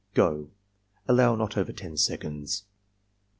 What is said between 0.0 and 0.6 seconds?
—Go!"